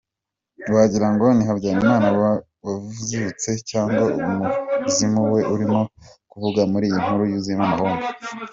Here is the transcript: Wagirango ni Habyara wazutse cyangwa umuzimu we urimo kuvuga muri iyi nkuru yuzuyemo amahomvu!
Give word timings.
Wagirango 0.75 1.25
ni 1.35 1.43
Habyara 1.49 1.91
wazutse 2.65 3.49
cyangwa 3.69 4.03
umuzimu 4.19 5.21
we 5.33 5.39
urimo 5.53 5.79
kuvuga 6.31 6.61
muri 6.71 6.85
iyi 6.89 6.97
nkuru 7.03 7.23
yuzuyemo 7.31 7.63
amahomvu! 7.65 8.07